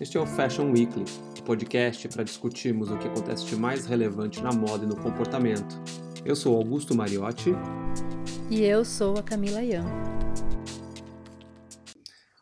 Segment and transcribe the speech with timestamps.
[0.00, 3.84] Este é o Fashion Weekly, o um podcast para discutirmos o que acontece de mais
[3.84, 5.82] relevante na moda e no comportamento.
[6.24, 7.50] Eu sou Augusto Mariotti.
[8.48, 9.84] E eu sou a Camila Ian.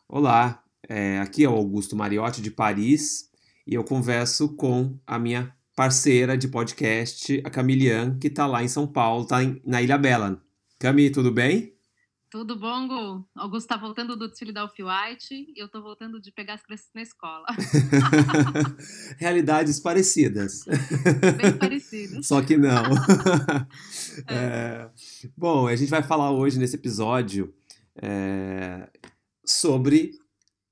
[0.07, 3.31] Olá, é, aqui é o Augusto Mariotti de Paris
[3.67, 8.69] e eu converso com a minha parceira de podcast, a Camilian, que está lá em
[8.69, 10.43] São Paulo, está na Ilha Bela.
[10.79, 11.76] Cami, tudo bem?
[12.37, 13.25] Tudo bom, Gu?
[13.35, 16.91] Augusto está voltando do desfile da Off-White e eu estou voltando de pegar as crianças
[16.95, 17.47] na escola.
[19.17, 20.67] Realidades parecidas.
[21.39, 22.27] Bem parecidas.
[22.27, 22.85] Só que não.
[24.29, 24.29] é.
[24.29, 24.91] É,
[25.35, 27.55] bom, a gente vai falar hoje nesse episódio
[27.97, 28.87] é,
[29.43, 30.13] sobre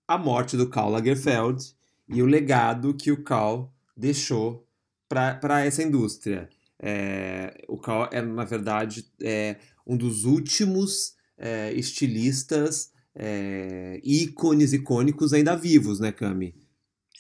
[0.07, 1.75] a morte do Karl Lagerfeld
[2.07, 4.69] e o legado que o Karl deixou
[5.09, 6.47] para essa indústria.
[6.79, 15.33] É, o Karl é, na verdade, é um dos últimos é, estilistas, é, ícones icônicos
[15.33, 16.55] ainda vivos, né, Cami?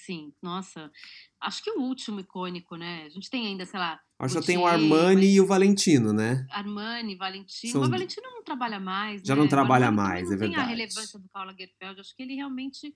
[0.04, 0.90] Sim, nossa.
[1.40, 3.04] Acho que o último icônico, né?
[3.04, 3.98] A gente tem ainda, sei lá.
[4.18, 5.34] Acho que já tem o Armani mas...
[5.34, 6.46] e o Valentino, né?
[6.50, 7.72] Armani, Valentino.
[7.72, 7.82] São...
[7.82, 9.22] O Valentino não trabalha mais.
[9.22, 9.40] Já né?
[9.40, 10.52] não trabalha mais, é verdade.
[10.52, 12.00] Tem a relevância do Karl Lagerfeld.
[12.00, 12.94] Acho que ele realmente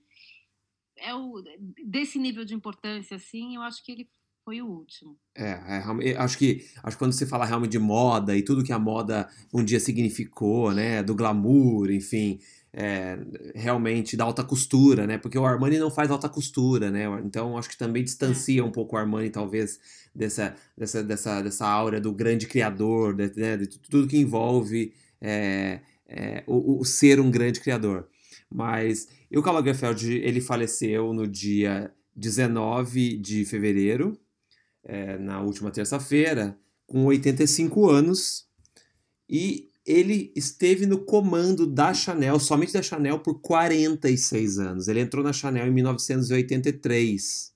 [0.97, 1.41] é o
[1.85, 3.55] desse nível de importância, assim.
[3.55, 4.09] Eu acho que ele
[4.43, 5.15] foi o último.
[5.35, 8.73] É, é, acho que acho que quando se fala realmente de moda e tudo que
[8.73, 12.39] a moda um dia significou, né, do glamour, enfim,
[12.73, 13.19] é,
[13.53, 17.69] realmente da alta costura, né, porque o Armani não faz alta costura, né, então acho
[17.69, 18.63] que também distancia é.
[18.63, 19.79] um pouco o Armani talvez
[20.15, 25.79] dessa dessa dessa, dessa aura do grande criador, de, né, de tudo que envolve é,
[26.07, 28.07] é, o, o, ser um grande criador.
[28.49, 34.19] Mas e o Karl Lagerfeld ele faleceu no dia 19 de fevereiro
[34.83, 38.47] é, na última terça-feira, com 85 anos,
[39.29, 44.87] e ele esteve no comando da Chanel, somente da Chanel, por 46 anos.
[44.87, 47.51] Ele entrou na Chanel em 1983.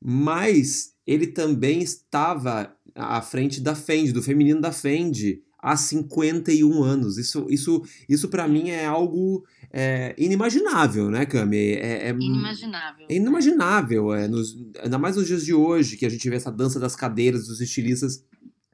[0.00, 7.16] Mas ele também estava à frente da Fendi, do feminino da Fendi, há 51 anos.
[7.16, 11.56] Isso, isso, isso para mim é algo é, inimaginável, né, Cami?
[11.56, 13.06] É, é, inimaginável.
[13.08, 14.14] É inimaginável.
[14.14, 16.94] É, nos, ainda mais nos dias de hoje, que a gente vê essa dança das
[16.94, 18.22] cadeiras dos estilistas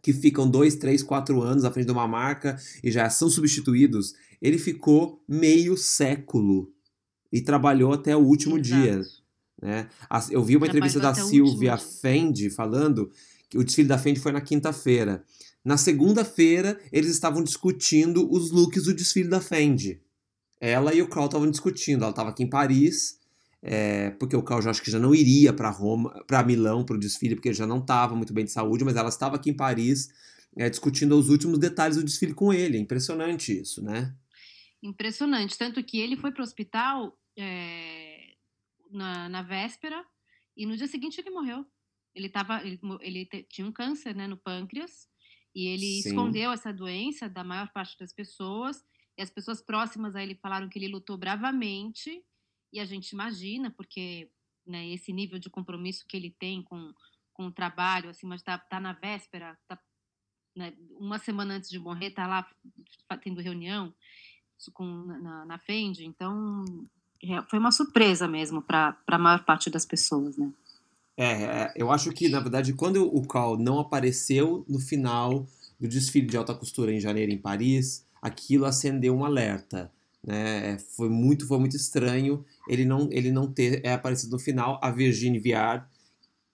[0.02, 4.14] que ficam dois, três, quatro anos à frente de uma marca e já são substituídos.
[4.42, 6.72] Ele ficou meio século
[7.32, 8.82] e trabalhou até o último Exato.
[8.82, 9.02] dia.
[9.62, 9.88] Né?
[10.30, 13.10] Eu vi uma entrevista da Silvia Fendi falando
[13.48, 15.22] que o desfile da Fendi foi na quinta-feira.
[15.64, 20.00] Na segunda-feira, eles estavam discutindo os looks do desfile da Fendi.
[20.58, 22.02] Ela e o Carl estavam discutindo.
[22.02, 23.18] Ela estava aqui em Paris,
[23.62, 26.96] é, porque o Carl já acho que já não iria para Roma, para Milão, para
[26.96, 29.50] o desfile, porque ele já não estava muito bem de saúde, mas ela estava aqui
[29.50, 30.08] em Paris
[30.56, 32.78] é, discutindo os últimos detalhes do desfile com ele.
[32.78, 34.14] É impressionante isso, né?
[34.82, 35.58] Impressionante.
[35.58, 38.34] Tanto que ele foi para o hospital é,
[38.90, 40.02] na, na véspera
[40.56, 41.66] e no dia seguinte ele morreu.
[42.14, 45.09] Ele, tava, ele, ele tinha um câncer né, no pâncreas
[45.54, 46.10] e ele Sim.
[46.10, 48.84] escondeu essa doença da maior parte das pessoas.
[49.18, 52.22] E as pessoas próximas a ele falaram que ele lutou bravamente.
[52.72, 54.30] E a gente imagina, porque
[54.66, 56.92] né, esse nível de compromisso que ele tem com,
[57.32, 59.78] com o trabalho, assim, mas tá, tá na véspera, tá,
[60.56, 62.48] né, uma semana antes de morrer, tá lá
[63.22, 63.92] tendo reunião
[64.72, 66.04] com, na, na Fendi.
[66.04, 66.64] Então,
[67.22, 70.52] é, foi uma surpresa mesmo para a maior parte das pessoas, né?
[71.20, 75.46] É, é, eu acho que, na verdade, quando o Carl não apareceu no final
[75.78, 79.92] do desfile de alta costura em janeiro em Paris, aquilo acendeu um alerta.
[80.26, 80.78] Né?
[80.96, 84.80] Foi muito, foi muito estranho ele não, ele não ter é, aparecido no final.
[84.82, 85.84] A Virginie Viard,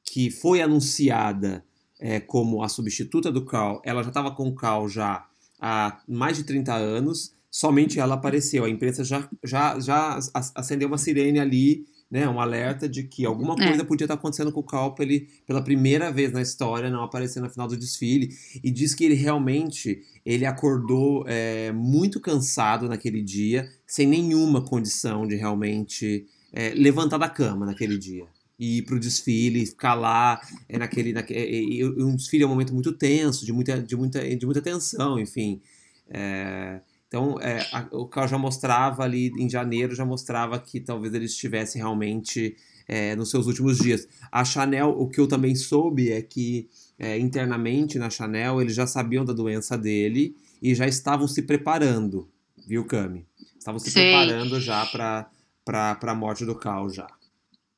[0.03, 1.65] que foi anunciada
[2.01, 5.29] é, como a substituta do Carl, ela já estava com o Carl já
[5.61, 8.65] há mais de 30 anos, somente ela apareceu.
[8.65, 10.19] A imprensa já, já, já
[10.57, 13.67] acendeu uma sirene ali né, um alerta de que alguma é.
[13.67, 13.85] coisa é.
[13.85, 17.49] podia estar acontecendo com o Cal ele pela primeira vez na história não aparecer na
[17.49, 18.31] final do desfile
[18.63, 25.27] e diz que ele realmente ele acordou é, muito cansado naquele dia sem nenhuma condição
[25.27, 28.27] de realmente é, levantar da cama naquele dia
[28.59, 32.73] e ir para o desfile ficar lá é, naquele, naquele um desfile é um momento
[32.73, 35.61] muito tenso de muita de muita de muita tensão enfim
[36.09, 41.15] é, então, é, a, o Carl já mostrava ali em janeiro, já mostrava que talvez
[41.15, 42.57] ele estivesse realmente
[42.89, 44.09] é, nos seus últimos dias.
[44.31, 46.69] A Chanel, o que eu também soube é que
[46.99, 52.29] é, internamente na Chanel eles já sabiam da doença dele e já estavam se preparando,
[52.67, 53.27] viu, Cami?
[53.59, 54.01] Estavam se Sim.
[54.01, 57.07] preparando já para a morte do Carl já.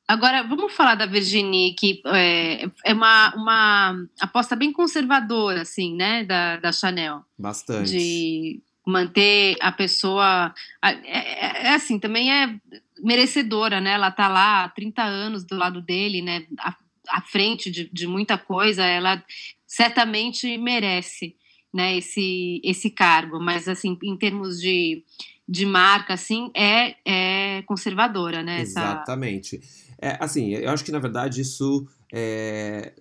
[0.07, 6.23] Agora, vamos falar da Virginie, que é, é uma, uma aposta bem conservadora, assim, né,
[6.23, 7.23] da, da Chanel.
[7.37, 7.91] Bastante.
[7.91, 10.53] De manter a pessoa.
[10.83, 12.59] É, é, é, assim, também é.
[13.01, 13.91] merecedora, né?
[13.91, 16.45] Ela tá lá há 30 anos do lado dele, né?
[16.59, 16.75] À,
[17.09, 19.23] à frente de, de muita coisa, ela
[19.65, 21.35] certamente merece,
[21.73, 21.97] né?
[21.97, 25.03] Esse, esse cargo, mas assim, em termos de,
[25.47, 28.61] de marca, assim, é, é conservadora, né?
[28.61, 29.59] Exatamente.
[30.01, 32.93] É, assim, eu acho que na verdade isso é,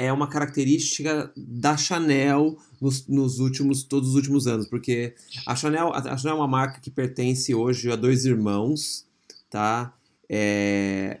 [0.00, 5.14] é uma característica da Chanel nos, nos, últimos todos os últimos anos, porque
[5.46, 9.06] a Chanel, a Chanel é uma marca que pertence hoje a dois irmãos,
[9.50, 9.94] tá?
[10.26, 11.20] É,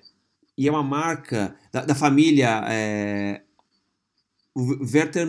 [0.56, 3.42] e é uma marca da, da família é,
[4.56, 5.28] Werther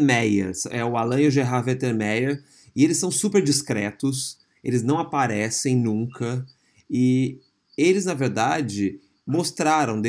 [0.70, 2.44] é o Alain e o Gerard Werther
[2.74, 6.46] e eles são super discretos, eles não aparecem nunca,
[6.90, 7.38] e
[7.78, 9.02] eles, na verdade,
[9.32, 10.02] mostraram,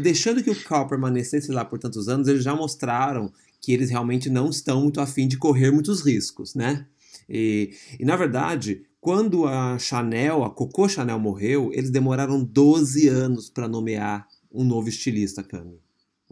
[0.00, 3.30] deixando que o Cal permanecesse lá por tantos anos, eles já mostraram
[3.60, 6.86] que eles realmente não estão muito afim de correr muitos riscos, né?
[7.28, 13.50] E, e, na verdade, quando a Chanel, a Coco Chanel morreu, eles demoraram 12 anos
[13.50, 15.78] para nomear um novo estilista, Cami.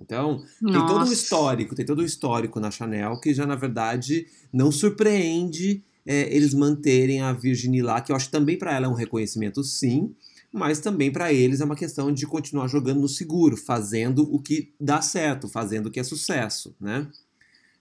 [0.01, 0.79] Então, Nossa.
[0.79, 4.73] tem todo um histórico, tem todo um histórico na Chanel que já, na verdade, não
[4.73, 8.95] surpreende é, eles manterem a Virginie lá, que eu acho também para ela é um
[8.95, 10.15] reconhecimento, sim,
[10.53, 14.75] mas também para eles é uma questão de continuar jogando no seguro, fazendo o que
[14.79, 17.07] dá certo, fazendo o que é sucesso, né?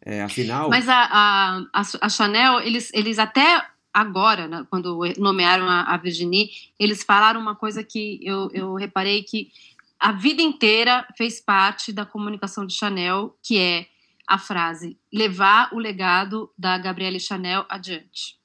[0.04, 0.70] É, afinal.
[0.70, 3.64] Mas a, a, a Chanel, eles, eles até
[3.94, 9.22] agora, né, quando nomearam a, a Virginie, eles falaram uma coisa que eu, eu reparei
[9.22, 9.52] que
[10.00, 13.86] a vida inteira fez parte da comunicação de Chanel, que é
[14.28, 18.41] a frase levar o legado da Gabrielle Chanel adiante.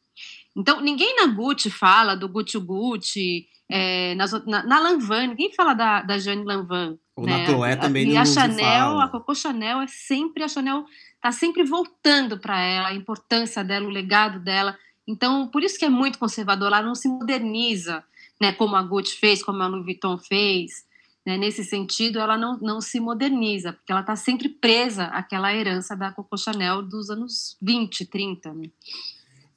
[0.57, 5.75] Então, ninguém na Gucci fala do Gucci Gucci, é, nas, na, na Lanvin, ninguém fala
[5.75, 6.99] da, da Jane Lanvin.
[7.17, 7.39] Ou né?
[7.39, 9.05] na Chloé também e a Chanel, fala.
[9.05, 10.85] a Coco Chanel é sempre a Chanel
[11.21, 14.79] tá sempre voltando para ela, a importância dela, o legado dela.
[15.07, 18.05] Então, por isso que é muito conservador, ela não se moderniza,
[18.41, 20.85] né, como a Gucci fez, como a Louis Vuitton fez.
[21.25, 25.97] Né, nesse sentido, ela não, não se moderniza, porque ela está sempre presa àquela herança
[25.97, 28.55] da Coco Chanel dos anos 20, 30.
[28.55, 28.71] Né?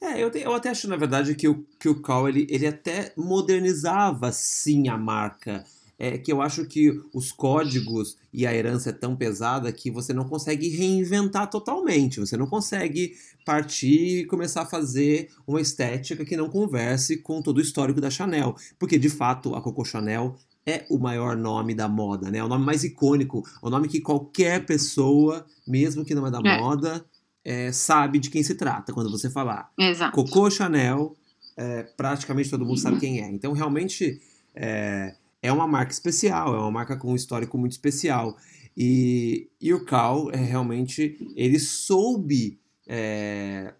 [0.01, 2.65] É, eu, te, eu até acho, na verdade, que o, que o Cal, ele, ele
[2.65, 5.63] até modernizava, sim, a marca.
[6.01, 10.13] É que eu acho que os códigos e a herança é tão pesada que você
[10.13, 12.21] não consegue reinventar totalmente.
[12.21, 17.57] Você não consegue partir e começar a fazer uma estética que não converse com todo
[17.57, 18.55] o histórico da Chanel.
[18.79, 22.37] Porque, de fato, a Coco Chanel é o maior nome da moda, né?
[22.37, 26.31] É o nome mais icônico, é o nome que qualquer pessoa, mesmo que não é
[26.31, 26.59] da é.
[26.59, 27.05] moda,
[27.49, 29.71] é, sabe de quem se trata quando você falar.
[29.75, 30.13] Exato.
[30.13, 31.15] Coco Chanel,
[31.57, 33.27] é, praticamente todo mundo sabe quem é.
[33.27, 34.21] Então, realmente,
[34.53, 38.37] é, é uma marca especial, é uma marca com um histórico muito especial.
[38.77, 43.73] E, e o Cal, é, realmente, ele soube é,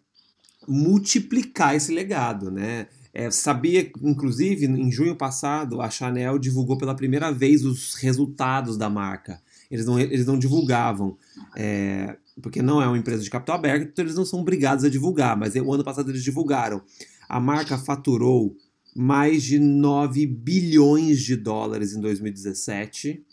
[0.68, 2.88] multiplicar esse legado, né?
[3.14, 8.90] É, sabia, inclusive, em junho passado, a Chanel divulgou pela primeira vez os resultados da
[8.90, 9.40] marca.
[9.70, 11.18] Eles não, eles não divulgavam.
[11.56, 14.90] É, porque não é uma empresa de capital aberto, então eles não são obrigados a
[14.90, 16.82] divulgar, mas o ano passado eles divulgaram.
[17.28, 18.56] A marca faturou
[18.96, 23.24] mais de 9 bilhões de dólares em 2017.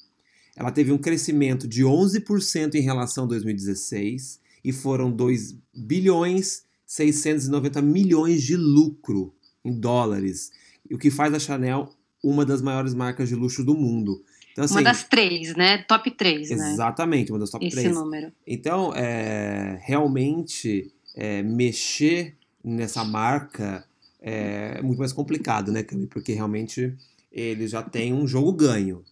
[0.54, 7.82] Ela teve um crescimento de 11% em relação a 2016 e foram 2 bilhões 690
[7.82, 10.52] milhões de lucro em dólares,
[10.90, 11.90] o que faz a Chanel
[12.22, 14.22] uma das maiores marcas de luxo do mundo.
[14.56, 15.78] Então, assim, uma das três, né?
[15.82, 16.72] Top três, né?
[16.72, 17.90] Exatamente, uma das top Esse três.
[17.90, 18.32] Esse número.
[18.46, 22.34] Então, é, realmente, é, mexer
[22.64, 23.84] nessa marca
[24.18, 26.06] é muito mais complicado, né, Cami?
[26.06, 26.96] Porque realmente
[27.30, 29.04] ele já tem um jogo ganho.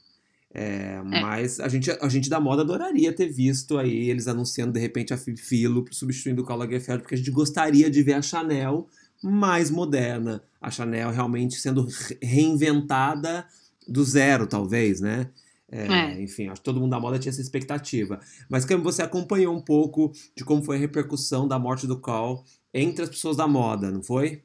[0.53, 1.03] É, é.
[1.03, 5.13] Mas a gente, a gente da moda adoraria ter visto aí eles anunciando de repente
[5.13, 8.89] a Filo substituindo o Karl Lagerfeld, porque a gente gostaria de ver a Chanel
[9.23, 11.87] mais moderna, a Chanel realmente sendo
[12.23, 13.47] reinventada
[13.87, 15.31] do zero, talvez, né?
[15.71, 16.23] É, é.
[16.23, 18.21] Enfim, acho que todo mundo da moda tinha essa expectativa.
[18.49, 22.45] Mas como você acompanhou um pouco de como foi a repercussão da morte do Call
[22.73, 24.43] entre as pessoas da moda, não foi?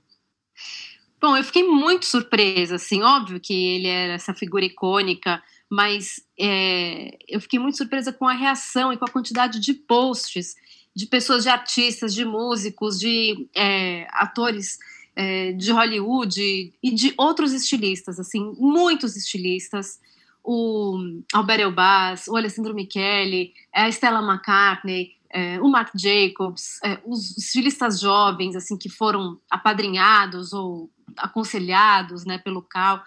[1.22, 7.17] Bom, eu fiquei muito surpresa, assim, óbvio que ele era essa figura icônica, mas é,
[7.27, 10.55] eu fiquei muito surpresa com a reação e com a quantidade de posts
[10.96, 14.77] de pessoas, de artistas, de músicos, de é, atores
[15.19, 19.99] é, de Hollywood e de outros estilistas, assim, muitos estilistas,
[20.41, 20.97] o
[21.33, 27.99] Albert Elbaz, o Alessandro Michele, a Stella McCartney, é, o Marc Jacobs, é, os estilistas
[27.99, 33.03] jovens, assim, que foram apadrinhados ou aconselhados, né, pelo Cal,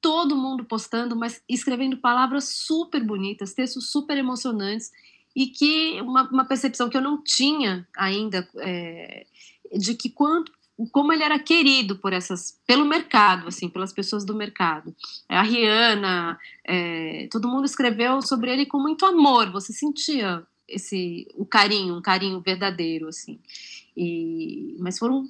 [0.00, 4.90] todo mundo postando, mas escrevendo palavras super bonitas, textos super emocionantes,
[5.36, 9.24] e que uma, uma percepção que eu não tinha ainda é,
[9.72, 10.52] de que quanto
[10.90, 14.94] como ele era querido por essas, pelo mercado, assim, pelas pessoas do mercado.
[15.28, 19.50] A Rihanna, é, todo mundo escreveu sobre ele com muito amor.
[19.52, 23.38] Você sentia esse o carinho, um carinho verdadeiro, assim.
[23.96, 25.28] E, mas foram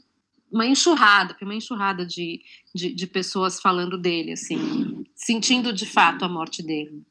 [0.51, 2.41] uma enxurrada, uma enxurrada de,
[2.75, 7.05] de, de pessoas falando dele, assim, sentindo de fato a morte dele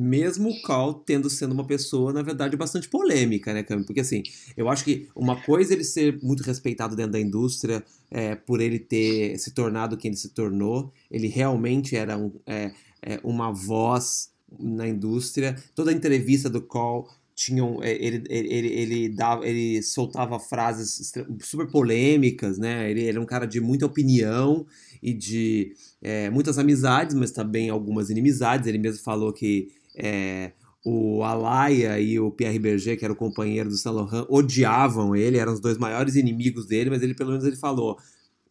[0.00, 3.84] mesmo o Cal tendo sendo uma pessoa, na verdade, bastante polêmica, né, Cami?
[3.84, 4.22] Porque assim,
[4.56, 8.62] eu acho que uma coisa é ele ser muito respeitado dentro da indústria, é, por
[8.62, 13.52] ele ter se tornado quem ele se tornou, ele realmente era um, é, é, uma
[13.52, 15.54] voz na indústria.
[15.74, 21.66] Toda a entrevista do Cal tinham é, ele, ele, ele, dava, ele soltava frases super
[21.70, 22.90] polêmicas, né?
[22.90, 24.66] Ele era um cara de muita opinião
[25.02, 28.66] e de é, muitas amizades, mas também algumas inimizades.
[28.66, 30.52] Ele mesmo falou que é,
[30.84, 35.38] o Alaya e o Pierre Berger, que era o companheiro do Saint Laurent, odiavam ele,
[35.38, 37.98] eram os dois maiores inimigos dele, mas ele pelo menos ele falou,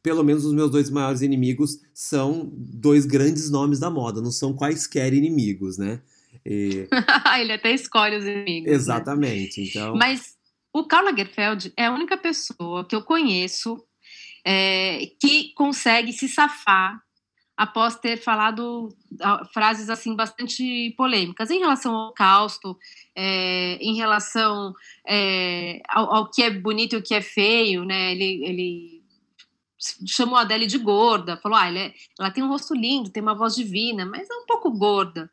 [0.03, 4.53] pelo menos os meus dois maiores inimigos são dois grandes nomes da moda, não são
[4.53, 6.01] quaisquer inimigos, né?
[6.45, 6.87] E...
[7.41, 8.69] ele até escolhe os inimigos.
[8.69, 8.75] Né?
[8.75, 9.67] Exatamente, né?
[9.67, 9.95] então...
[9.95, 10.37] Mas
[10.71, 13.83] o Karl Lagerfeld é a única pessoa que eu conheço
[14.45, 17.01] é, que consegue se safar
[17.59, 18.87] após ter falado
[19.19, 22.77] ah, frases assim bastante polêmicas em relação ao Holocausto,
[23.13, 24.73] é, em relação
[25.05, 28.13] é, ao, ao, que é bonito e o que é feio, né?
[28.13, 29.03] Ele, ele
[30.07, 33.35] chamou a Adele de gorda, falou, ah, é, ela tem um rosto lindo, tem uma
[33.35, 35.29] voz divina, mas é um pouco gorda.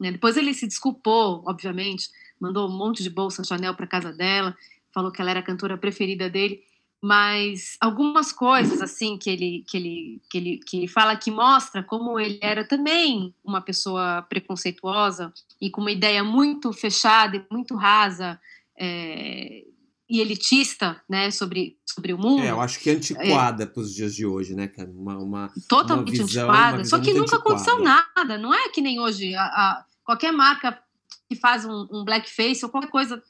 [0.00, 0.10] Né?
[0.10, 2.08] Depois ele se desculpou, obviamente,
[2.40, 4.56] mandou um monte de bolsa Chanel para casa dela,
[4.92, 6.60] falou que ela era a cantora preferida dele
[7.02, 11.82] mas algumas coisas assim que ele que ele que ele que ele fala que mostra
[11.82, 17.76] como ele era também uma pessoa preconceituosa e com uma ideia muito fechada e muito
[17.76, 18.40] rasa
[18.76, 19.64] é,
[20.08, 22.42] e elitista, né, sobre, sobre o mundo.
[22.42, 24.90] É, eu acho que antiquada é, para os dias de hoje, né, cara?
[24.90, 26.84] Uma, uma totalmente uma visão, antiquada.
[26.84, 27.42] Só que nunca antiquada.
[27.42, 28.38] aconteceu nada.
[28.38, 30.78] Não é que nem hoje a, a qualquer marca
[31.28, 33.22] que faz um, um blackface ou qualquer coisa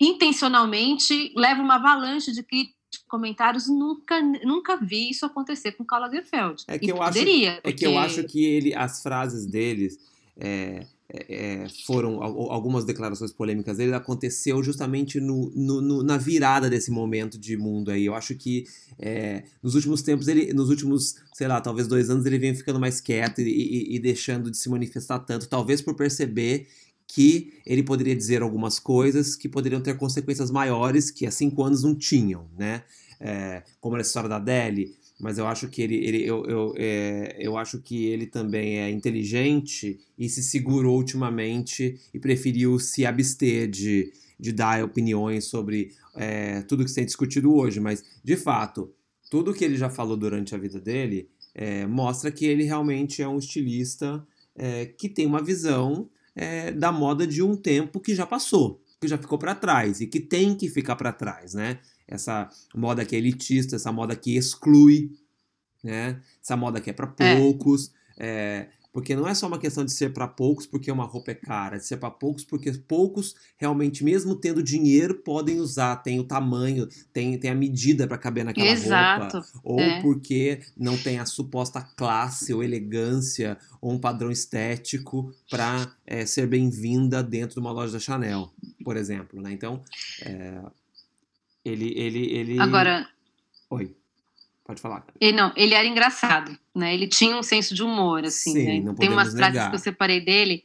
[0.00, 2.76] intencionalmente leva uma avalanche de críticas
[3.08, 6.64] comentários nunca nunca vi isso acontecer com Karl Lagerfeld.
[6.68, 7.68] É que eu poderia, acho, porque...
[7.68, 9.98] é que eu acho que ele as frases deles
[10.36, 16.70] é, é, é foram algumas declarações polêmicas dele aconteceu justamente no, no, no, na virada
[16.70, 18.06] desse momento de mundo aí.
[18.06, 18.64] Eu acho que
[18.98, 22.80] é, nos últimos tempos ele, nos últimos sei lá talvez dois anos ele vem ficando
[22.80, 26.66] mais quieto e, e, e deixando de se manifestar tanto, talvez por perceber
[27.06, 31.82] que ele poderia dizer algumas coisas que poderiam ter consequências maiores que há cinco anos
[31.82, 32.82] não tinham, né?
[33.18, 37.36] É, como a história da Adele, mas eu acho que ele, ele eu, eu, é,
[37.38, 43.68] eu acho que ele também é inteligente e se segurou ultimamente e preferiu se abster
[43.68, 47.80] de, de dar opiniões sobre é, tudo que tem discutido hoje.
[47.80, 48.92] Mas, de fato,
[49.30, 53.28] tudo que ele já falou durante a vida dele é, mostra que ele realmente é
[53.28, 58.26] um estilista é, que tem uma visão é, da moda de um tempo que já
[58.26, 61.78] passou, que já ficou para trás e que tem que ficar para trás, né?
[62.06, 65.10] Essa moda que é elitista, essa moda que exclui,
[65.82, 66.20] né?
[66.42, 67.36] Essa moda que é para é.
[67.36, 67.90] poucos.
[67.90, 67.96] É.
[68.18, 71.34] É, porque não é só uma questão de ser para poucos porque uma roupa é
[71.34, 76.24] cara, de ser para poucos porque poucos realmente, mesmo tendo dinheiro, podem usar, tem o
[76.24, 79.36] tamanho, tem, tem a medida para caber naquela Exato.
[79.36, 79.60] roupa.
[79.62, 80.00] Ou é.
[80.00, 86.46] porque não tem a suposta classe ou elegância ou um padrão estético para é, ser
[86.46, 88.50] bem-vinda dentro de uma loja da Chanel,
[88.82, 89.42] por exemplo.
[89.42, 89.52] Né?
[89.52, 89.84] Então,
[90.22, 90.62] é,
[91.62, 92.58] ele, ele, ele.
[92.58, 93.06] Agora.
[93.68, 93.94] Oi.
[94.66, 95.04] Pode falar.
[95.20, 96.92] Ele, não, ele era engraçado, né?
[96.92, 98.52] Ele tinha um senso de humor, assim.
[98.52, 98.94] Sim, né?
[98.98, 99.70] Tem umas frases negar.
[99.70, 100.64] que eu separei dele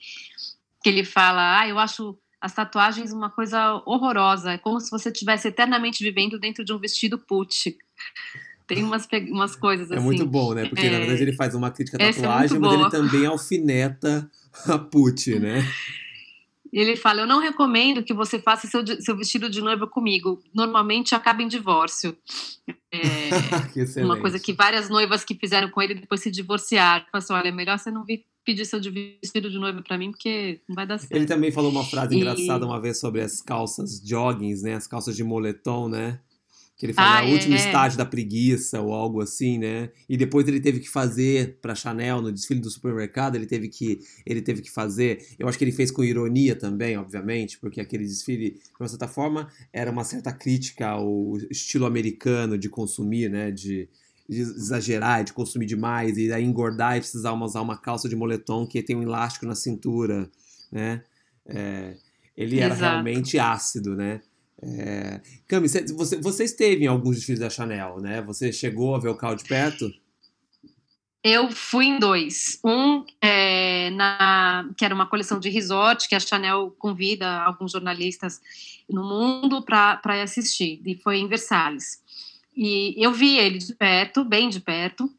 [0.84, 4.54] que ele fala: Ah, eu acho as tatuagens uma coisa horrorosa.
[4.54, 7.78] É como se você estivesse eternamente vivendo dentro de um vestido put.
[8.66, 10.02] Tem umas, umas coisas assim.
[10.02, 10.68] É muito bom, né?
[10.68, 10.90] Porque é...
[10.90, 14.28] na verdade ele faz uma crítica à é tatuagem, é mas ele também alfineta
[14.66, 15.62] a put, né?
[16.80, 20.42] ele fala: Eu não recomendo que você faça seu, seu vestido de noiva comigo.
[20.54, 22.16] Normalmente acaba em divórcio.
[22.92, 23.30] É,
[24.04, 27.06] uma coisa que várias noivas que fizeram com ele depois se divorciaram.
[27.12, 30.12] Falaram assim: Olha, é melhor você não vir pedir seu vestido de noiva para mim,
[30.12, 31.12] porque não vai dar certo.
[31.12, 32.18] Ele também falou uma frase e...
[32.18, 34.76] engraçada uma vez sobre as calças joggings, né?
[34.76, 36.20] As calças de moletom, né?
[36.82, 37.58] Que ele fazia ah, o é, último é.
[37.58, 39.92] estágio da preguiça ou algo assim, né?
[40.10, 44.00] E depois ele teve que fazer para Chanel no desfile do supermercado, ele teve que
[44.26, 45.24] ele teve que fazer.
[45.38, 49.08] Eu acho que ele fez com ironia também, obviamente, porque aquele desfile, de uma certa
[49.08, 53.52] forma, era uma certa crítica ao estilo americano de consumir, né?
[53.52, 53.88] De,
[54.28, 58.66] de exagerar, de consumir demais e aí engordar e precisar usar uma calça de moletom
[58.66, 60.28] que tem um elástico na cintura,
[60.72, 61.04] né?
[61.46, 61.94] É,
[62.36, 62.92] ele era Exato.
[62.94, 64.20] realmente ácido, né?
[64.62, 65.22] É...
[65.48, 68.22] Cami, você, você esteve em alguns desfiles da Chanel, né?
[68.22, 69.92] Você chegou a ver o Cal de perto?
[71.24, 72.60] Eu fui em dois.
[72.64, 78.42] Um é, na, que era uma coleção de resort, que a Chanel convida alguns jornalistas
[78.90, 82.02] no mundo para assistir, e foi em Versalhes.
[82.56, 85.10] E eu vi ele de perto, bem de perto.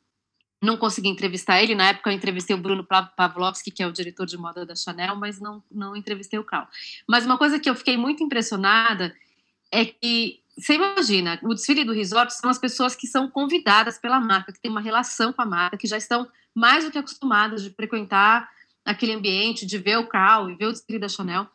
[0.61, 1.75] Não consegui entrevistar ele.
[1.75, 5.17] Na época eu entrevistei o Bruno Pavlovski, que é o diretor de moda da Chanel,
[5.17, 6.69] mas não, não entrevistei o Cal.
[7.09, 9.15] Mas uma coisa que eu fiquei muito impressionada
[9.73, 14.21] é que você imagina, o desfile do resort são as pessoas que são convidadas pela
[14.21, 17.63] marca, que têm uma relação com a marca, que já estão mais do que acostumadas
[17.63, 18.49] de frequentar
[18.85, 21.47] aquele ambiente, de ver o Cal e ver o desfile da Chanel.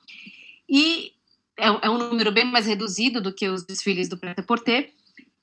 [0.67, 1.13] E
[1.55, 4.91] é, é um número bem mais reduzido do que os desfiles do Prêt-à-Porter.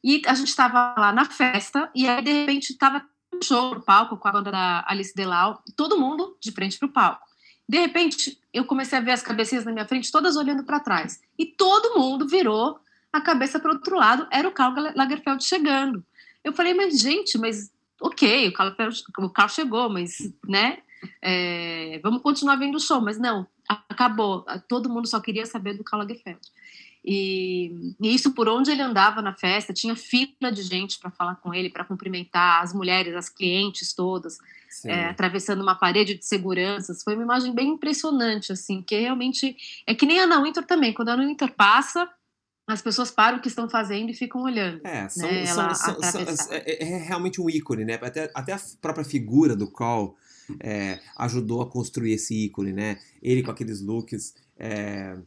[0.02, 3.81] E a gente estava lá na festa, e aí, de repente, estava um show no
[3.81, 7.26] palco com a banda da Alice Delau, todo mundo de frente para o palco.
[7.68, 11.21] De repente, eu comecei a ver as cabecinhas na minha frente, todas olhando para trás.
[11.38, 12.78] E todo mundo virou
[13.12, 16.04] a cabeça para o outro lado, era o Karl Lagerfeld chegando.
[16.42, 18.73] Eu falei, mas gente, mas ok, o Karl,
[19.18, 20.78] o Karl chegou, mas, né,
[21.23, 23.00] é, vamos continuar vendo o show.
[23.00, 24.44] Mas não, acabou.
[24.68, 26.40] Todo mundo só queria saber do Karl Lagerfeld.
[27.05, 31.35] E, e, isso por onde ele andava na festa, tinha fila de gente para falar
[31.37, 34.39] com ele, para cumprimentar as mulheres, as clientes todas,
[34.87, 37.03] é, atravessando uma parede de seguranças.
[37.03, 39.55] Foi uma imagem bem impressionante, assim, que realmente
[39.87, 40.95] é que nem a Ana Winter também.
[40.95, 42.09] Quando a Ana Winter passa,
[42.67, 44.81] as pessoas param o que estão fazendo e ficam olhando.
[44.85, 45.45] É, são, né?
[45.45, 47.99] são, são, são é, é, é, realmente um ícone, né?
[48.01, 50.13] Até, até a própria figura do Cole
[50.61, 52.99] é, ajudou a construir esse ícone, né?
[53.23, 55.19] Ele com aqueles looks é,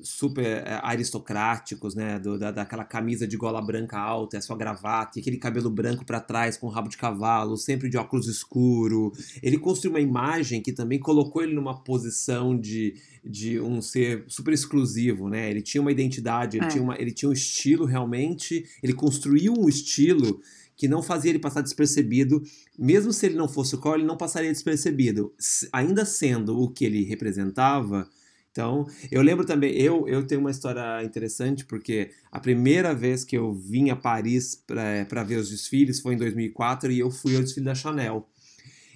[0.00, 2.18] super é, aristocráticos, né?
[2.18, 6.04] Do, da, daquela camisa de gola branca alta, a sua gravata, e aquele cabelo branco
[6.04, 9.12] para trás com rabo de cavalo, sempre de óculos escuro.
[9.42, 12.94] Ele construiu uma imagem que também colocou ele numa posição de
[13.24, 15.50] de um ser super exclusivo, né?
[15.50, 16.68] Ele tinha uma identidade, ele, é.
[16.68, 20.40] tinha, uma, ele tinha um estilo realmente, ele construiu um estilo
[20.78, 22.40] que não fazia ele passar despercebido,
[22.78, 25.34] mesmo se ele não fosse o Core, ele não passaria despercebido,
[25.72, 28.08] ainda sendo o que ele representava.
[28.50, 33.36] Então, eu lembro também, eu, eu tenho uma história interessante, porque a primeira vez que
[33.36, 37.42] eu vim a Paris para ver os desfiles foi em 2004 e eu fui ao
[37.42, 38.28] desfile da Chanel.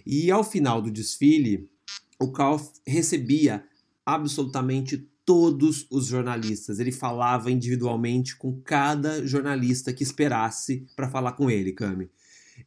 [0.05, 1.71] E ao final do desfile,
[2.21, 3.65] o Carl recebia
[4.05, 6.81] absolutamente todos os jornalistas.
[6.81, 12.11] Ele falava individualmente com cada jornalista que esperasse para falar com ele, Cami.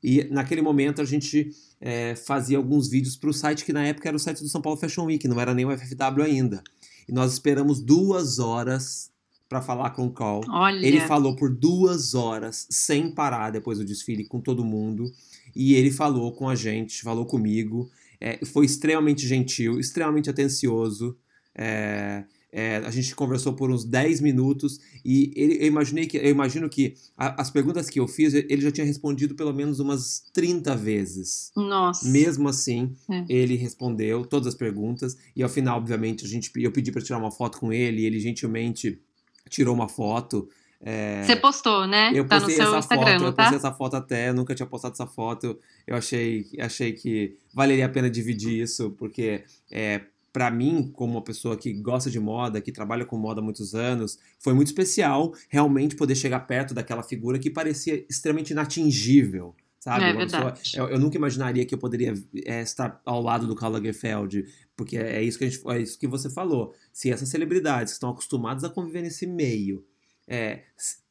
[0.01, 4.07] E naquele momento a gente é, fazia alguns vídeos para o site que na época
[4.07, 6.63] era o site do São Paulo Fashion Week, não era nem o FFW ainda.
[7.07, 9.11] E nós esperamos duas horas
[9.47, 10.41] para falar com o Call.
[10.49, 10.85] Olha.
[10.85, 15.11] Ele falou por duas horas sem parar depois do desfile com todo mundo.
[15.55, 17.89] E ele falou com a gente, falou comigo.
[18.19, 21.15] É, foi extremamente gentil, extremamente atencioso.
[21.53, 22.25] É,
[22.57, 26.69] é, a gente conversou por uns 10 minutos e ele, eu, imaginei que, eu imagino
[26.69, 30.73] que a, as perguntas que eu fiz, ele já tinha respondido pelo menos umas 30
[30.77, 31.51] vezes.
[31.53, 32.07] Nossa.
[32.07, 33.25] Mesmo assim, é.
[33.27, 37.17] ele respondeu todas as perguntas e ao final, obviamente, a gente, eu pedi para tirar
[37.17, 39.01] uma foto com ele e ele gentilmente
[39.49, 40.47] tirou uma foto.
[40.79, 41.23] É...
[41.23, 42.11] Você postou, né?
[42.15, 43.43] Eu tá postei essa Instagram, foto, eu tá?
[43.43, 45.59] postei essa foto até, nunca tinha postado essa foto.
[45.85, 51.23] Eu achei, achei que valeria a pena dividir isso, porque é, para mim, como uma
[51.23, 55.33] pessoa que gosta de moda, que trabalha com moda há muitos anos, foi muito especial
[55.47, 59.55] realmente poder chegar perto daquela figura que parecia extremamente inatingível.
[59.79, 60.03] Sabe?
[60.03, 63.71] É pessoa, eu, eu, nunca imaginaria que eu poderia é, estar ao lado do Karl
[63.71, 64.45] Lagerfeld,
[64.75, 66.75] porque é isso, que a gente, é isso que você falou.
[66.91, 69.85] Se essas celebridades que estão acostumadas a conviver nesse meio
[70.27, 70.63] é,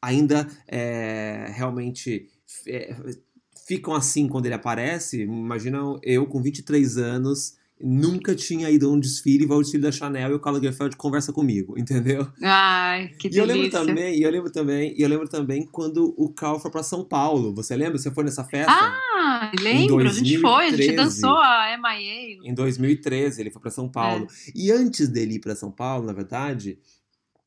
[0.02, 2.28] ainda é, realmente
[2.66, 2.94] é,
[3.66, 8.98] ficam assim quando ele aparece, imagina eu com 23 anos nunca tinha ido a um
[8.98, 12.26] desfile, vai ao desfile da Chanel e o Karl Lagerfeld conversa comigo, entendeu?
[12.42, 13.38] Ai, que delícia.
[13.38, 16.58] E eu lembro também, e eu lembro também, e eu lembro também quando o Carl
[16.58, 17.54] foi para São Paulo.
[17.54, 17.98] Você lembra?
[17.98, 18.72] Você foi nessa festa?
[18.72, 22.38] Ah, lembro, a gente foi, a gente dançou a MIA.
[22.44, 24.26] Em 2013 ele foi para São Paulo.
[24.48, 24.52] É.
[24.54, 26.78] E antes dele ir para São Paulo, na verdade,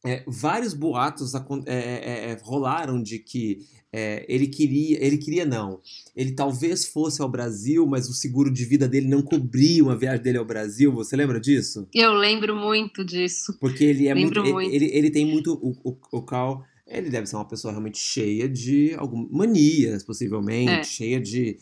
[0.06, 3.60] é, vários boatos é, é, é, rolaram de que
[3.92, 5.82] é, ele queria, ele queria não,
[6.16, 10.22] ele talvez fosse ao Brasil, mas o seguro de vida dele não cobria uma viagem
[10.22, 10.92] dele ao Brasil.
[10.94, 11.88] Você lembra disso?
[11.94, 13.58] Eu lembro muito disso.
[13.60, 17.28] Porque ele é muito, muito, Ele, ele tem muito o, o, o Cal, ele deve
[17.28, 21.58] ser uma pessoa realmente cheia de algumas manias, possivelmente, cheia de,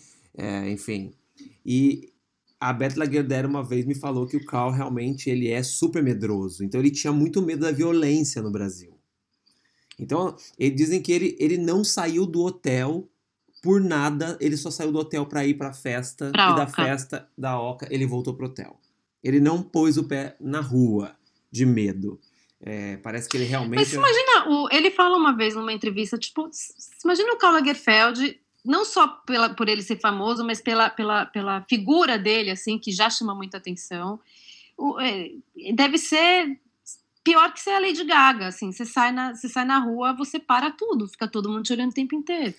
[0.72, 1.14] enfim.
[1.66, 2.14] E
[2.70, 6.64] a Beth Lagardère uma vez me falou que o Carl realmente ele é super medroso.
[6.64, 8.98] Então ele tinha muito medo da violência no Brasil.
[10.00, 13.08] Então, eles dizem que ele, ele não saiu do hotel
[13.62, 16.58] por nada, ele só saiu do hotel para ir para a festa pra e Oca.
[16.58, 18.80] da festa da Oca ele voltou pro hotel.
[19.24, 21.16] Ele não pôs o pé na rua
[21.52, 22.20] de medo.
[22.60, 23.78] É, parece que ele realmente.
[23.78, 26.50] Mas imagina, o, ele fala uma vez numa entrevista, tipo,
[27.04, 31.62] imagina o Karl Lagerfeld, não só pela, por ele ser famoso, mas pela, pela, pela
[31.70, 34.20] figura dele, assim, que já chama muita atenção.
[34.78, 35.32] O, é,
[35.74, 36.60] deve ser
[37.24, 40.40] pior que ser a Lady Gaga, assim, você sai na, você sai na rua, você
[40.40, 42.54] para tudo, fica todo mundo te olhando o tempo inteiro.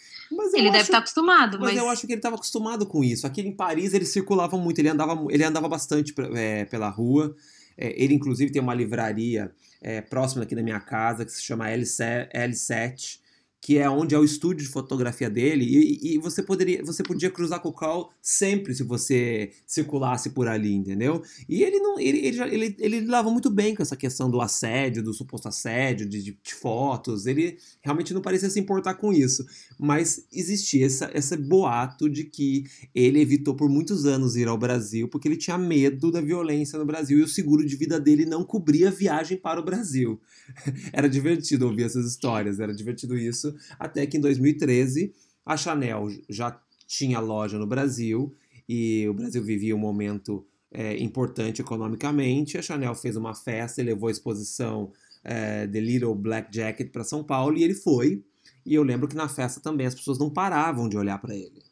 [0.55, 1.79] ele deve estar acostumado, mas, mas...
[1.79, 3.27] eu acho que ele estava acostumado com isso.
[3.27, 7.37] Aqui em Paris ele circulava muito, ele andava, ele andava bastante é, pela rua.
[7.79, 11.69] É, ele inclusive tem uma livraria é, próxima aqui da minha casa que se chama
[11.69, 13.21] L7, L7
[13.67, 17.29] que é onde é o estúdio de fotografia dele, e, e, você poderia, você podia
[17.29, 21.21] cruzar com o Carl sempre se você circulasse por ali, entendeu?
[21.49, 25.03] E ele não, ele, ele, ele, ele lidava muito bem com essa questão do assédio,
[25.03, 29.45] do suposto assédio, de, de, fotos, ele realmente não parecia se importar com isso,
[29.77, 35.09] mas existia essa, esse boato de que ele evitou por muitos anos ir ao Brasil
[35.09, 38.45] porque ele tinha medo da violência no Brasil e o seguro de vida dele não
[38.45, 40.21] cobria a viagem para o Brasil.
[40.93, 45.13] Era divertido ouvir essas histórias, era divertido isso até que em 2013
[45.45, 48.35] a Chanel já tinha loja no Brasil
[48.69, 52.59] e o Brasil vivia um momento é, importante economicamente.
[52.59, 54.93] A Chanel fez uma festa e levou a exposição
[55.23, 58.25] é, The Little Black Jacket para São Paulo e ele foi.
[58.65, 61.66] E eu lembro que na festa também as pessoas não paravam de olhar para ele.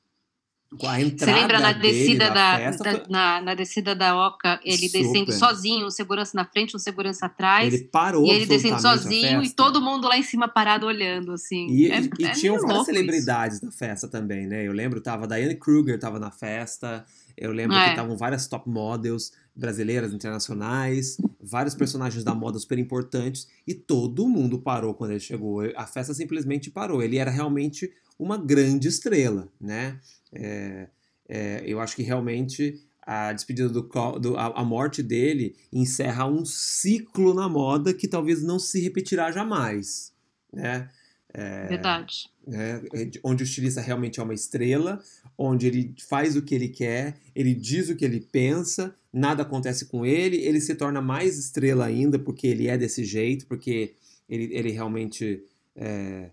[0.78, 5.02] Você lembra na descida da, festa, da na, na, descida da Oca, ele super.
[5.02, 7.72] descendo sozinho, um segurança na frente, um segurança atrás.
[7.72, 11.66] Ele parou E ele descendo sozinho e todo mundo lá em cima parado olhando, assim.
[11.70, 13.66] E, é, e, é tinham várias celebridades isso.
[13.66, 14.66] na festa também, né?
[14.66, 17.04] Eu lembro, tava Diane Kruger tava na festa.
[17.36, 17.84] Eu lembro é.
[17.84, 24.28] que estavam várias top models brasileiras, internacionais, vários personagens da moda super importantes e todo
[24.28, 25.60] mundo parou quando ele chegou.
[25.76, 27.02] A festa simplesmente parou.
[27.02, 29.98] Ele era realmente uma grande estrela, né?
[30.34, 30.88] É,
[31.28, 33.82] é, eu acho que realmente a despedida do,
[34.18, 39.30] do a, a, morte dele encerra um ciclo na moda que talvez não se repetirá
[39.30, 40.12] jamais,
[40.52, 40.88] né?
[41.32, 42.30] É, Verdade.
[42.46, 42.80] Né?
[43.22, 45.02] Onde o estilista realmente é uma estrela,
[45.36, 49.86] onde ele faz o que ele quer, ele diz o que ele pensa, nada acontece
[49.86, 53.94] com ele, ele se torna mais estrela ainda porque ele é desse jeito, porque
[54.28, 55.42] ele, ele realmente
[55.74, 56.30] é,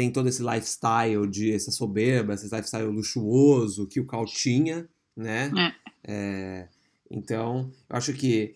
[0.00, 5.52] tem todo esse lifestyle de essa soberba, esse lifestyle luxuoso que o Cal tinha, né?
[5.54, 6.12] É.
[6.12, 6.68] É,
[7.10, 8.54] então, eu acho que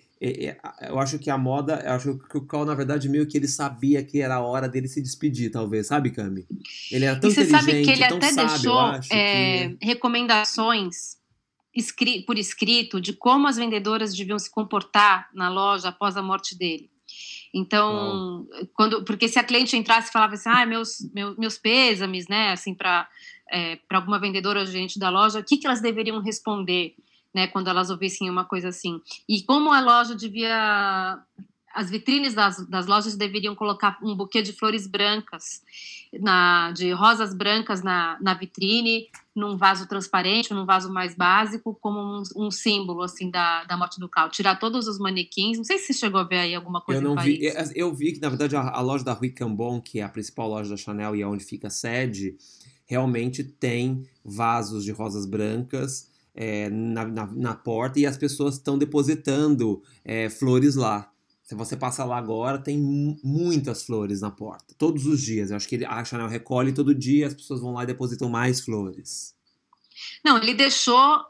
[0.81, 3.47] eu acho que a moda, eu acho que o Cal, na verdade, meio que ele
[3.47, 6.47] sabia que era a hora dele se despedir, talvez, sabe, Cami?
[6.91, 9.85] Ele era tão e você inteligente, sabe que ele até sábio, deixou é, que...
[9.85, 11.19] recomendações
[12.27, 16.89] por escrito de como as vendedoras deviam se comportar na loja após a morte dele.
[17.55, 22.27] Então, quando, porque se a cliente entrasse e falava assim, ah, meus, meus, meus pêsames,
[22.27, 23.09] né, assim, para
[23.51, 26.95] é, para alguma vendedora ou gerente da loja, o que, que elas deveriam responder,
[27.33, 29.01] né, quando elas ouvissem uma coisa assim?
[29.29, 31.23] E como a loja devia
[31.75, 35.61] as vitrines das, das lojas deveriam colocar um buquê de flores brancas,
[36.21, 41.99] na, de rosas brancas na, na vitrine, num vaso transparente, num vaso mais básico, como
[41.99, 44.31] um, um, símbolo assim da, da morte do Cal.
[44.31, 45.57] Tirar todos os manequins.
[45.57, 47.03] Não sei se você chegou a ver aí alguma coisa.
[47.03, 47.41] Eu não vi.
[47.75, 50.49] Eu vi que na verdade a, a, loja da Rue Cambon, que é a principal
[50.49, 52.37] loja da Chanel e é onde fica a sede,
[52.87, 56.13] realmente tem vasos de rosas brancas.
[56.37, 61.14] É, na, na, na, porta e as pessoas estão depositando é, flores lá.
[61.45, 62.79] Se você passa lá agora, tem
[63.23, 64.75] muitas flores na porta.
[64.79, 65.51] Todos os dias.
[65.51, 68.31] Eu acho que ele, a Chanel recolhe todo dia, as pessoas vão lá e depositam
[68.31, 69.35] mais flores.
[70.25, 71.23] Não, ele deixou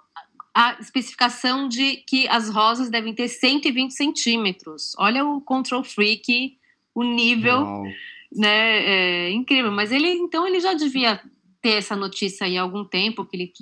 [0.54, 4.94] a especificação de que as rosas devem ter 120 centímetros.
[4.98, 6.56] Olha o control freak,
[6.94, 7.84] o nível, Uau.
[8.32, 9.26] né?
[9.26, 9.72] É incrível.
[9.72, 11.20] Mas ele, então, ele já devia
[11.60, 13.52] ter essa notícia aí há algum tempo, que ele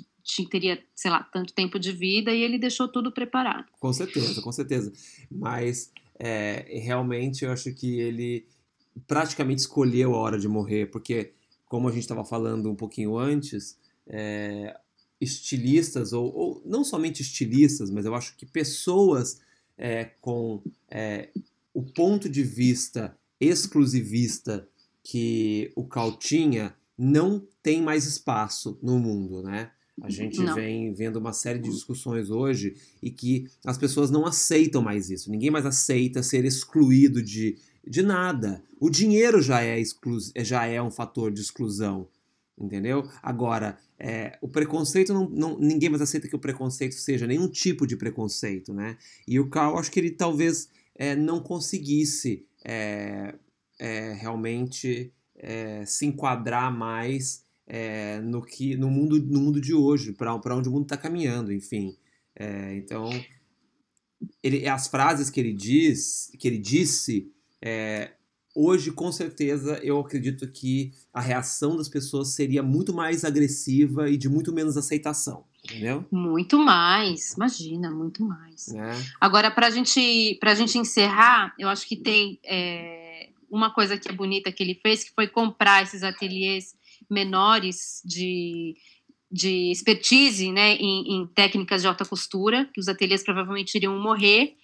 [0.51, 3.65] teria, sei lá, tanto tempo de vida e ele deixou tudo preparado.
[3.79, 4.93] Com certeza, com certeza.
[5.31, 8.45] Mas é, realmente eu acho que ele
[9.07, 11.33] praticamente escolheu a hora de morrer, porque,
[11.65, 14.77] como a gente estava falando um pouquinho antes, é,
[15.19, 19.39] estilistas, ou, ou, não somente estilistas, mas eu acho que pessoas
[19.77, 21.29] é, com é,
[21.73, 24.67] o ponto de vista exclusivista
[25.03, 29.71] que o Cal tinha não tem mais espaço no mundo, né?
[30.01, 30.55] A gente não.
[30.55, 35.29] vem vendo uma série de discussões hoje e que as pessoas não aceitam mais isso.
[35.29, 38.63] Ninguém mais aceita ser excluído de, de nada.
[38.79, 42.07] O dinheiro já é, exclu já é um fator de exclusão.
[42.57, 43.09] Entendeu?
[43.21, 47.87] Agora, é, o preconceito, não, não, ninguém mais aceita que o preconceito seja nenhum tipo
[47.87, 48.95] de preconceito, né?
[49.27, 53.33] E o Carl, acho que ele talvez é, não conseguisse é,
[53.79, 57.43] é realmente é, se enquadrar mais
[57.75, 61.51] é, no que no mundo no mundo de hoje para onde o mundo está caminhando
[61.51, 61.95] enfim
[62.35, 63.09] é, então
[64.43, 67.31] ele, as frases que ele diz que ele disse
[67.61, 68.11] é,
[68.55, 74.17] hoje, com certeza, eu acredito que a reação das pessoas seria muito mais agressiva e
[74.17, 75.45] de muito menos aceitação.
[75.63, 76.05] Entendeu?
[76.11, 78.67] Muito mais, imagina, muito mais.
[78.67, 78.91] É.
[79.19, 84.11] Agora, para gente, a gente encerrar, eu acho que tem é, uma coisa que é
[84.11, 86.75] bonita que ele fez, que foi comprar esses ateliês
[87.09, 88.75] menores de,
[89.31, 94.55] de expertise né, em, em técnicas de alta costura, que os ateliês provavelmente iriam morrer,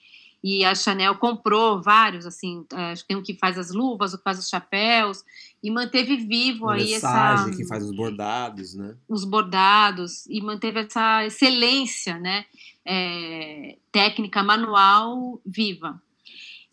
[0.43, 4.23] e a Chanel comprou vários, assim, é, tem um que faz as luvas, o que
[4.23, 5.23] faz os chapéus,
[5.61, 7.51] e manteve vivo Uma aí essa...
[7.55, 8.95] que faz os bordados, né?
[9.07, 12.45] Os bordados, e manteve essa excelência, né,
[12.85, 16.01] é, técnica manual viva.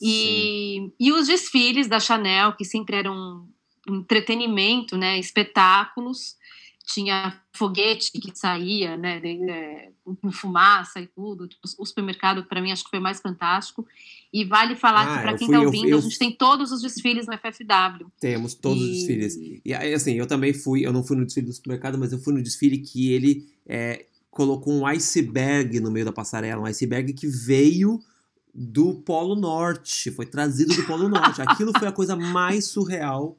[0.00, 3.48] E, e os desfiles da Chanel, que sempre eram
[3.88, 6.37] entretenimento, né, espetáculos,
[6.87, 11.49] tinha foguete que saía, né, de, é, com fumaça e tudo.
[11.79, 13.85] O supermercado, para mim, acho que foi mais fantástico.
[14.33, 16.70] E vale falar ah, que, para quem está ouvindo, eu, eu, a gente tem todos
[16.70, 18.07] os desfiles no FFW.
[18.20, 18.87] Temos todos e...
[18.87, 19.61] os desfiles.
[19.64, 22.33] E assim, eu também fui, eu não fui no desfile do supermercado, mas eu fui
[22.33, 27.27] no desfile que ele é, colocou um iceberg no meio da passarela, um iceberg que
[27.27, 27.99] veio
[28.55, 31.42] do Polo Norte, foi trazido do Polo Norte.
[31.42, 33.37] Aquilo foi a coisa mais surreal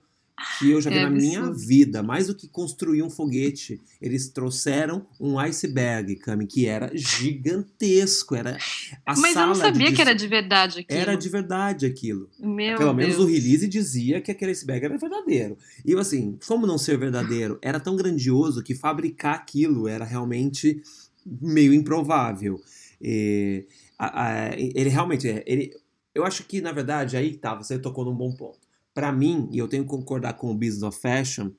[0.60, 2.04] que eu já vi é na minha vida.
[2.04, 8.36] Mais do que construir um foguete, eles trouxeram um iceberg, Cami, que era gigantesco.
[8.36, 8.58] Era
[9.06, 11.00] a Mas eu não sabia que era de verdade aquilo.
[11.00, 12.30] Era de verdade aquilo.
[12.40, 13.28] Meu Pelo menos Deus.
[13.28, 15.58] o release dizia que aquele iceberg era verdadeiro.
[15.84, 17.58] E assim, como não ser verdadeiro?
[17.62, 20.82] Era tão grandioso que fabricar aquilo era realmente
[21.26, 22.62] meio improvável.
[23.02, 23.66] E,
[23.98, 25.74] a, a, ele realmente, ele,
[26.14, 28.67] eu acho que na verdade aí tá, você tocou num bom ponto
[28.98, 31.52] para mim, e eu tenho que concordar com o Business of Fashion,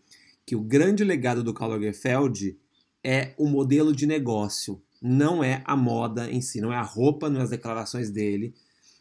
[0.44, 2.58] que o grande legado do Karl Lagerfeld
[3.04, 7.30] é o modelo de negócio, não é a moda em si, não é a roupa,
[7.30, 8.52] não é as declarações dele,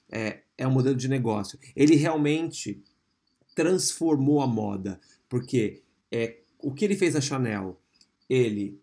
[0.08, 1.58] é, é o modelo de negócio.
[1.76, 2.80] Ele realmente
[3.56, 7.82] transformou a moda, porque é, o que ele fez a Chanel?
[8.30, 8.80] Ele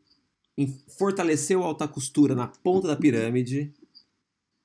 [0.99, 3.73] fortaleceu a alta costura na ponta da pirâmide,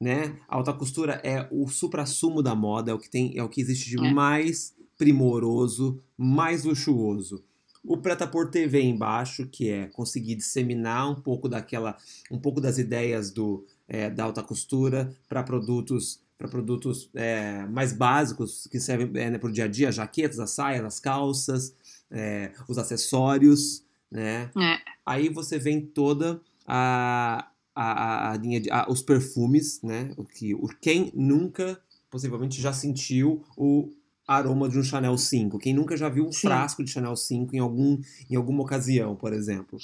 [0.01, 0.39] né?
[0.47, 3.61] A alta costura é o supra-sumo da moda, é o que tem, é o que
[3.61, 4.11] existe de é.
[4.11, 7.41] mais primoroso, mais luxuoso.
[7.81, 11.97] O preta-porter vem embaixo, que é conseguir disseminar um pouco daquela,
[12.29, 17.91] um pouco das ideias do, é, da alta costura para produtos para produtos é, mais
[17.91, 21.75] básicos que servem é, né, para o dia a dia, jaquetas, as saias, as calças,
[22.09, 24.49] é, os acessórios, né?
[24.57, 24.77] É.
[25.05, 30.13] Aí você vem toda a, a, a linha de a, os perfumes, né?
[30.15, 31.77] O que o quem nunca
[32.09, 33.91] possivelmente já sentiu o
[34.29, 35.57] aroma de um Chanel 5.
[35.57, 36.41] Quem nunca já viu um Sim.
[36.41, 39.79] frasco de Chanel 5 em, algum, em alguma ocasião, por exemplo.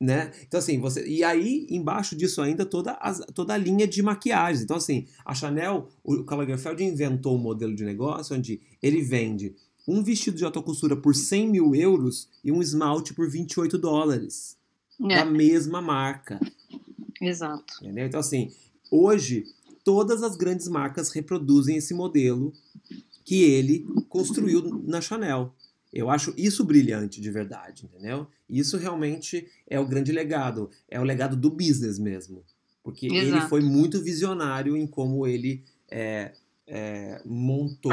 [0.00, 0.30] Né?
[0.46, 1.04] Então, assim, você.
[1.04, 4.62] E aí, embaixo disso ainda, toda a, toda a linha de maquiagens.
[4.62, 9.56] Então, assim, a Chanel, o Karl Lagerfeld inventou um modelo de negócio onde ele vende
[9.88, 14.56] um vestido de alta costura por 100 mil euros e um esmalte por 28 dólares.
[15.02, 15.16] É.
[15.16, 16.38] Da mesma marca.
[17.20, 17.74] Exato.
[17.82, 18.06] Entendeu?
[18.06, 18.52] Então, assim,
[18.90, 19.44] hoje,
[19.82, 22.52] todas as grandes marcas reproduzem esse modelo
[23.28, 25.54] que ele construiu na Chanel.
[25.92, 28.26] Eu acho isso brilhante de verdade, entendeu?
[28.48, 32.42] Isso realmente é o grande legado, é o legado do business mesmo.
[32.82, 33.26] Porque Exato.
[33.26, 36.32] ele foi muito visionário em como ele é,
[36.66, 37.92] é, montou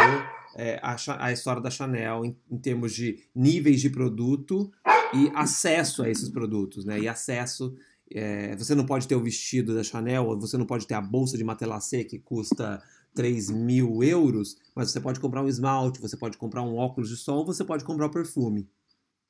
[0.56, 4.72] é, a, a, história da Chanel em, em, termos de níveis de produto
[5.14, 6.98] e acesso a esses produtos, né?
[6.98, 7.76] E acesso.
[8.10, 11.02] É, você não pode ter o vestido da Chanel, ou você não pode ter a
[11.02, 12.82] bolsa de Matelassé que custa
[13.16, 17.16] 3 mil euros, mas você pode comprar um esmalte, você pode comprar um óculos de
[17.16, 18.68] sol, você pode comprar um perfume.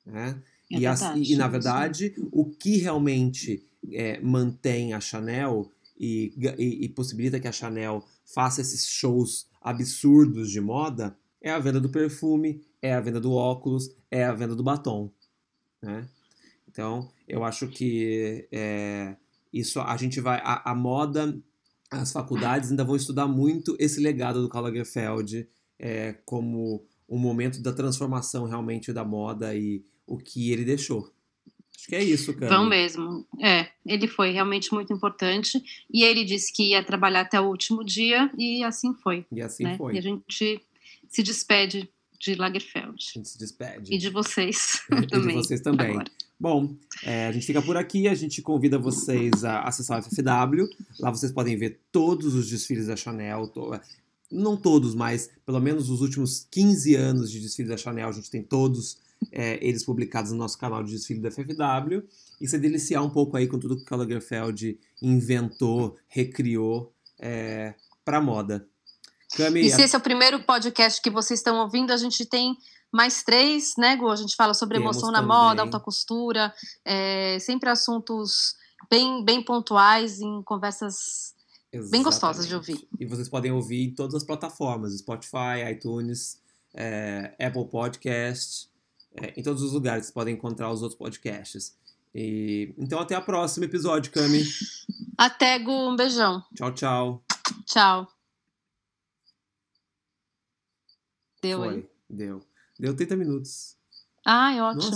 [0.04, 0.42] Né?
[0.70, 2.28] É e, verdade, e, na verdade, sim.
[2.32, 8.60] o que realmente é, mantém a Chanel e, e, e, possibilita que a Chanel faça
[8.60, 13.94] esses shows absurdos de moda é a venda do perfume, é a venda do óculos,
[14.10, 15.10] é a venda do batom.
[15.80, 16.08] Né?
[16.68, 19.16] Então, eu acho que é,
[19.52, 20.40] isso a gente vai.
[20.42, 21.38] A, a moda
[21.90, 27.62] as faculdades ainda vão estudar muito esse legado do Karl Lagerfeld é, como um momento
[27.62, 31.12] da transformação realmente da moda e o que ele deixou.
[31.76, 32.56] Acho que é isso, cara.
[32.56, 33.26] Vão mesmo.
[33.40, 37.84] É, ele foi realmente muito importante e ele disse que ia trabalhar até o último
[37.84, 39.24] dia e assim foi.
[39.30, 39.76] E assim né?
[39.76, 39.94] foi.
[39.94, 40.60] E a gente
[41.08, 42.96] se despede de Lagerfeld.
[43.14, 43.94] A gente se despede.
[43.94, 45.36] E de vocês e também.
[45.36, 45.90] E de vocês também.
[45.90, 46.10] Agora.
[46.38, 50.68] Bom, é, a gente fica por aqui, a gente convida vocês a acessar o FFW.
[51.00, 53.48] Lá vocês podem ver todos os desfiles da Chanel.
[53.48, 53.80] To...
[54.30, 58.30] Não todos, mas pelo menos os últimos 15 anos de desfile da Chanel, a gente
[58.30, 58.98] tem todos
[59.32, 62.02] é, eles publicados no nosso canal de desfile da FFW.
[62.38, 68.20] E se deliciar um pouco aí com tudo que o Lagerfeld inventou, recriou é, para
[68.20, 68.68] moda.
[69.34, 72.56] Cami, E se esse é o primeiro podcast que vocês estão ouvindo, a gente tem
[72.96, 74.08] mais três, né, Gu?
[74.08, 75.36] A gente fala sobre Temos emoção na também.
[75.36, 76.52] moda, alta costura,
[76.84, 78.56] é, sempre assuntos
[78.90, 81.34] bem, bem pontuais, em conversas
[81.90, 82.84] bem gostosas de Exatamente.
[82.84, 82.88] ouvir.
[82.98, 86.40] E vocês podem ouvir em todas as plataformas: Spotify, iTunes,
[86.74, 88.68] é, Apple Podcast,
[89.14, 91.76] é, em todos os lugares vocês podem encontrar os outros podcasts.
[92.14, 94.42] E, então até o próximo episódio, Cami.
[95.18, 96.42] Até, Gu, um beijão.
[96.54, 97.24] Tchau, tchau.
[97.64, 98.06] Tchau.
[101.40, 101.70] Deu aí.
[101.70, 101.90] Foi.
[102.08, 102.55] Deu.
[102.78, 103.76] Deu 30 minutos.
[104.24, 104.82] Ai, ótimo.
[104.82, 104.94] Nossa,